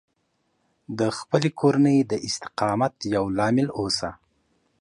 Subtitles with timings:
[0.99, 4.09] د خپلې کورنۍ د استقامت یو لامل اوسه